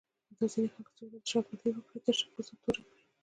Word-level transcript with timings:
دا 0.37 0.45
ځینې 0.53 0.69
خلک 0.73 0.89
څو 0.97 1.03
ورځې 1.07 1.29
شاگردي 1.31 1.69
وکړي، 1.73 1.99
تشه 2.05 2.25
پوزه 2.33 2.53
توره 2.61 2.81
کړي 2.89 3.03